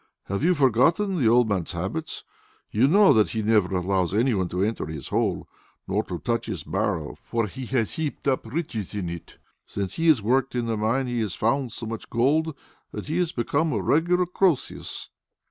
[0.23, 2.23] "Have you forgotten the old man's habits?
[2.71, 5.47] You know that he never allows any one to enter his hole,
[5.87, 9.37] nor to touch his barrow, for he has heaped up riches in it.
[9.67, 12.55] Since he has worked in the mine, he has found so much gold
[12.91, 15.11] that he has become a regular Croesus."